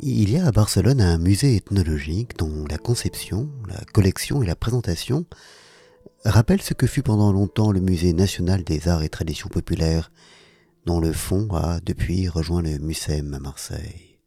Il 0.00 0.30
y 0.30 0.36
a 0.36 0.46
à 0.46 0.52
Barcelone 0.52 1.00
un 1.00 1.18
musée 1.18 1.56
ethnologique 1.56 2.38
dont 2.38 2.64
la 2.70 2.78
conception, 2.78 3.50
la 3.66 3.80
collection 3.92 4.40
et 4.44 4.46
la 4.46 4.54
présentation 4.54 5.26
rappellent 6.24 6.62
ce 6.62 6.72
que 6.72 6.86
fut 6.86 7.02
pendant 7.02 7.32
longtemps 7.32 7.72
le 7.72 7.80
musée 7.80 8.12
national 8.12 8.62
des 8.62 8.86
arts 8.86 9.02
et 9.02 9.08
traditions 9.08 9.48
populaires, 9.48 10.12
dont 10.86 11.00
le 11.00 11.12
fond 11.12 11.48
a 11.52 11.80
depuis 11.80 12.28
rejoint 12.28 12.62
le 12.62 12.78
Mucem 12.78 13.34
à 13.34 13.40
Marseille. 13.40 14.20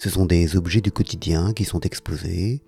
Ce 0.00 0.10
sont 0.10 0.26
des 0.26 0.56
objets 0.56 0.80
du 0.80 0.90
quotidien 0.90 1.52
qui 1.52 1.64
sont 1.64 1.80
exposés, 1.80 2.64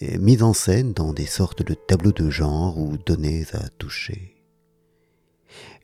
mis 0.00 0.42
en 0.44 0.52
scène 0.52 0.92
dans 0.92 1.12
des 1.12 1.26
sortes 1.26 1.64
de 1.64 1.74
tableaux 1.74 2.12
de 2.12 2.30
genre 2.30 2.78
ou 2.78 2.98
donnés 2.98 3.46
à 3.52 3.68
toucher. 3.70 4.36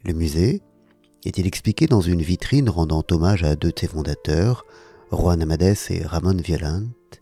Le 0.05 0.13
musée, 0.13 0.63
est-il 1.25 1.49
expliqué 1.49 1.87
dans 1.87 2.01
une 2.01 2.23
vitrine 2.23 2.71
rendant 2.71 3.05
hommage 3.11 3.43
à 3.43 3.57
deux 3.57 3.73
de 3.73 3.79
ses 3.81 3.89
fondateurs, 3.89 4.65
Juan 5.13 5.43
Amades 5.43 5.77
et 5.91 6.03
Ramon 6.05 6.39
Violante, 6.39 7.21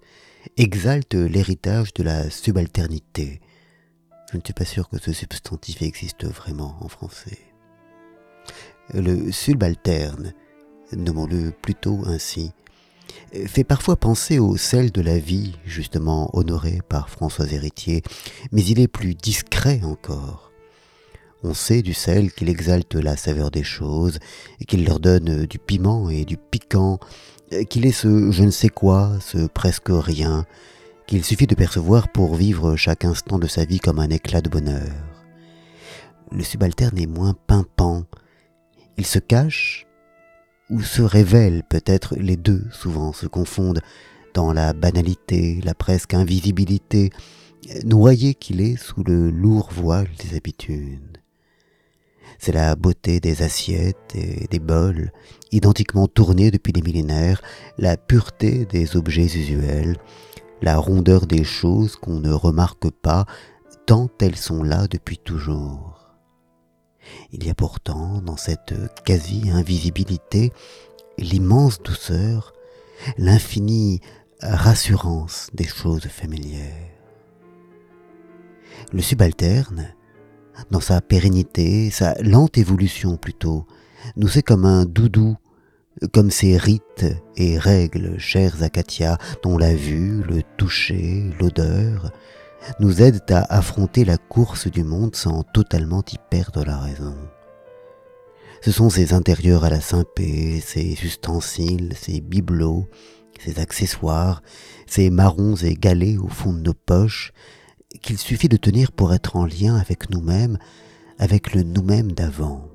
exalte 0.57 1.15
l'héritage 1.15 1.93
de 1.93 2.05
la 2.05 2.31
subalternité. 2.31 3.41
Je 4.31 4.37
ne 4.37 4.43
suis 4.45 4.55
pas 4.55 4.65
sûr 4.65 4.89
que 4.89 4.99
ce 4.99 5.13
substantif 5.13 5.83
existe 5.83 6.25
vraiment 6.25 6.77
en 6.81 6.89
français. 6.89 7.39
Le 8.95 9.33
subalterne, 9.33 10.35
nommons-le 10.93 11.51
plutôt 11.51 12.03
ainsi, 12.07 12.53
fait 13.47 13.65
parfois 13.65 13.97
penser 13.97 14.39
au 14.39 14.57
sel 14.57 14.93
de 14.93 15.01
la 15.01 15.19
vie, 15.19 15.57
justement 15.65 16.31
honoré 16.33 16.79
par 16.89 17.11
François 17.11 17.53
Héritier, 17.53 18.03
mais 18.53 18.63
il 18.63 18.79
est 18.79 18.89
plus 18.89 19.17
discret 19.17 19.81
encore. 19.83 20.53
On 21.43 21.55
sait 21.55 21.83
du 21.83 21.95
sel 21.95 22.33
qu'il 22.33 22.51
exalte 22.51 22.95
la 22.95 23.17
saveur 23.17 23.51
des 23.51 23.65
choses, 23.65 24.19
qu'il 24.69 24.85
leur 24.85 25.01
donne 25.01 25.47
du 25.47 25.59
piment 25.59 26.11
et 26.11 26.25
du 26.25 26.37
piquant, 26.37 27.01
qu'il 27.69 27.87
est 27.87 27.93
ce 27.93 28.31
je 28.31 28.43
ne 28.43 28.51
sais 28.51 28.69
quoi, 28.69 29.13
ce 29.21 29.47
presque 29.47 29.91
rien, 29.91 30.47
qu'il 31.07 31.25
suffit 31.25 31.47
de 31.47 31.55
percevoir 31.55 32.09
pour 32.09 32.37
vivre 32.37 32.77
chaque 32.77 33.05
instant 33.05 33.39
de 33.39 33.47
sa 33.47 33.65
vie 33.65 33.81
comme 33.81 33.99
un 33.99 34.11
éclat 34.11 34.41
de 34.41 34.49
bonheur. 34.49 34.93
Le 36.33 36.45
subalterne 36.45 36.99
est 36.99 37.07
moins 37.07 37.35
pimpant. 37.47 38.05
Il 38.97 39.07
se 39.07 39.19
cache 39.19 39.87
ou 40.71 40.81
se 40.81 41.03
révèle, 41.03 41.65
peut-être 41.69 42.15
les 42.17 42.37
deux 42.37 42.65
souvent 42.71 43.13
se 43.13 43.27
confondent, 43.27 43.81
dans 44.35 44.53
la 44.53 44.73
banalité, 44.73 45.61
la 45.65 45.75
presque 45.75 46.15
invisibilité, 46.15 47.11
noyé 47.85 48.35
qu'il 48.35 48.61
est 48.61 48.77
sous 48.77 49.03
le 49.03 49.31
lourd 49.31 49.71
voile 49.73 50.09
des 50.23 50.37
habitudes. 50.37 51.10
C'est 52.43 52.53
la 52.53 52.75
beauté 52.75 53.21
des 53.21 53.43
assiettes 53.43 54.15
et 54.15 54.47
des 54.51 54.61
bols, 54.61 55.13
identiquement 55.53 56.07
tournés 56.07 56.51
depuis 56.51 56.73
des 56.73 56.81
millénaires, 56.81 57.43
la 57.77 57.99
pureté 57.99 58.65
des 58.65 58.97
objets 58.97 59.27
usuels, 59.27 59.99
la 60.63 60.79
rondeur 60.79 61.27
des 61.27 61.45
choses 61.45 61.97
qu'on 61.97 62.19
ne 62.19 62.33
remarque 62.33 62.91
pas 62.91 63.27
tant 63.85 64.09
elles 64.23 64.37
sont 64.37 64.63
là 64.63 64.87
depuis 64.89 65.19
toujours. 65.19 66.09
Il 67.31 67.45
y 67.45 67.51
a 67.51 67.55
pourtant 67.55 68.23
dans 68.23 68.39
cette 68.39 68.73
quasi-invisibilité 69.05 70.51
l'immense 71.19 71.83
douceur, 71.83 72.55
l'infinie 73.19 74.01
rassurance 74.41 75.51
des 75.53 75.67
choses 75.67 76.07
familières. 76.07 76.89
Le 78.95 79.03
subalterne, 79.03 79.95
dans 80.71 80.81
sa 80.81 81.01
pérennité, 81.01 81.91
sa 81.91 82.15
lente 82.23 82.59
évolution 82.59 83.17
plutôt, 83.17 83.67
nous 84.17 84.29
c'est 84.29 84.43
comme 84.43 84.65
un 84.65 84.85
doudou, 84.85 85.37
comme 86.13 86.31
ces 86.31 86.57
rites 86.57 87.07
et 87.37 87.59
règles 87.59 88.19
chères 88.19 88.63
à 88.63 89.19
dont 89.43 89.59
la 89.59 89.75
vue, 89.75 90.23
le 90.23 90.43
toucher, 90.57 91.31
l'odeur, 91.41 92.13
nous 92.79 93.03
aident 93.03 93.23
à 93.31 93.43
affronter 93.55 94.05
la 94.05 94.19
course 94.19 94.67
du 94.69 94.85
monde 94.85 95.17
sans 95.17 95.43
totalement 95.43 96.03
y 96.13 96.17
perdre 96.31 96.65
la 96.65 96.79
raison. 96.79 97.17
Ce 98.63 98.73
sont 98.73 98.91
ces 98.91 99.15
intérieurs 99.15 99.65
à 99.65 99.71
la 99.71 99.81
Saint-Pé, 99.81 100.61
ces 100.61 100.93
ustensiles, 101.03 101.95
ces 101.99 102.21
bibelots, 102.21 102.87
ces 103.43 103.59
accessoires, 103.59 104.43
ces 104.87 105.09
marrons 105.09 105.57
et 105.57 105.75
galets 105.75 106.19
au 106.19 106.29
fond 106.29 106.53
de 106.53 106.61
nos 106.61 106.75
poches, 106.75 107.33
qu'il 108.03 108.19
suffit 108.19 108.49
de 108.49 108.57
tenir 108.57 108.93
pour 108.93 109.13
être 109.13 109.37
en 109.37 109.45
lien 109.45 109.77
avec 109.77 110.11
nous-mêmes, 110.11 110.59
avec 111.19 111.55
le 111.55 111.63
nous-mêmes 111.63 112.13
d'avant. 112.13 112.69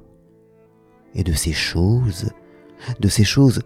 Et 1.13 1.23
de 1.23 1.33
ces 1.33 1.53
choses, 1.53 2.29
de 2.99 3.07
ces 3.07 3.23
choses 3.23 3.61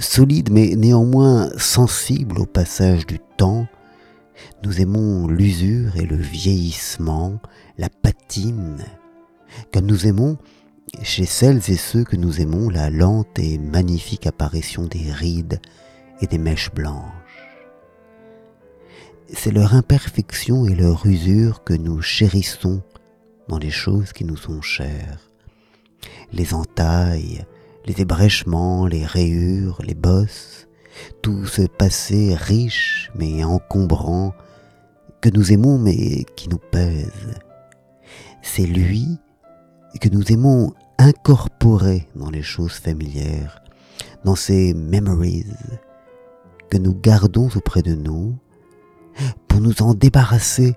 solides 0.00 0.50
mais 0.50 0.74
néanmoins 0.74 1.50
sensibles 1.56 2.38
au 2.40 2.46
passage 2.46 3.06
du 3.06 3.20
temps, 3.36 3.66
nous 4.62 4.80
aimons 4.80 5.26
l'usure 5.26 5.96
et 5.96 6.06
le 6.06 6.16
vieillissement, 6.16 7.40
la 7.76 7.88
patine, 7.88 8.84
comme 9.72 9.86
nous 9.86 10.06
aimons, 10.06 10.36
chez 11.02 11.26
celles 11.26 11.70
et 11.70 11.76
ceux 11.76 12.04
que 12.04 12.16
nous 12.16 12.40
aimons, 12.40 12.70
la 12.70 12.90
lente 12.90 13.38
et 13.38 13.58
magnifique 13.58 14.26
apparition 14.26 14.84
des 14.84 15.10
rides 15.12 15.60
et 16.20 16.26
des 16.26 16.38
mèches 16.38 16.72
blanches 16.72 17.04
c'est 19.32 19.50
leur 19.50 19.74
imperfection 19.74 20.66
et 20.66 20.74
leur 20.74 21.04
usure 21.06 21.62
que 21.64 21.74
nous 21.74 22.00
chérissons 22.00 22.82
dans 23.48 23.58
les 23.58 23.70
choses 23.70 24.12
qui 24.12 24.24
nous 24.24 24.36
sont 24.36 24.62
chères. 24.62 25.20
Les 26.32 26.54
entailles, 26.54 27.44
les 27.84 28.00
ébrèchements, 28.00 28.86
les 28.86 29.04
rayures, 29.04 29.80
les 29.82 29.94
bosses, 29.94 30.68
tout 31.22 31.46
ce 31.46 31.62
passé 31.62 32.34
riche 32.34 33.10
mais 33.14 33.44
encombrant, 33.44 34.34
que 35.20 35.28
nous 35.30 35.52
aimons 35.52 35.78
mais 35.78 36.24
qui 36.36 36.48
nous 36.48 36.58
pèse. 36.58 37.34
C'est 38.42 38.66
lui 38.66 39.18
que 40.00 40.08
nous 40.08 40.32
aimons 40.32 40.74
incorporer 40.98 42.06
dans 42.14 42.30
les 42.30 42.42
choses 42.42 42.74
familières, 42.74 43.62
dans 44.24 44.36
ces 44.36 44.74
memories 44.74 45.46
que 46.70 46.78
nous 46.78 46.94
gardons 46.94 47.48
auprès 47.56 47.82
de 47.82 47.94
nous, 47.94 48.36
pour 49.48 49.60
nous 49.60 49.82
en 49.82 49.94
débarrasser 49.94 50.76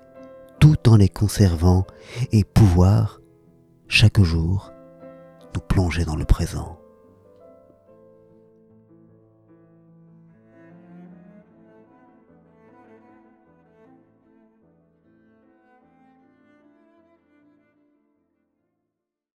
tout 0.60 0.88
en 0.88 0.96
les 0.96 1.08
conservant 1.08 1.84
et 2.30 2.44
pouvoir, 2.44 3.20
chaque 3.88 4.20
jour, 4.22 4.72
nous 5.54 5.60
plonger 5.60 6.04
dans 6.04 6.16
le 6.16 6.24
présent. 6.24 6.78